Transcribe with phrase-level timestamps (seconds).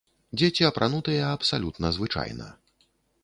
[0.41, 2.47] Дзеці апранутыя абсалютна звычайна.